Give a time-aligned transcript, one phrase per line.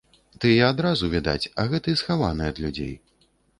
[0.45, 2.93] Тыя адразу відаць, а гэты схаваны ад людзей.